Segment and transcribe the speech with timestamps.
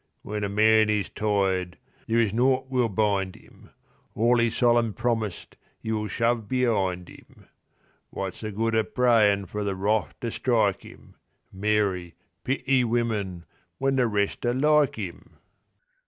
[0.23, 3.69] When a man is tired there is naught will bind 'im;
[4.15, 7.45] All 'e solemn promised 'e will shove be'ind 'im.
[8.09, 13.45] What's the good o' prayin' for The Wrath to strike 'im(Mary, pity women!),
[13.77, 15.37] when the rest are like 'im?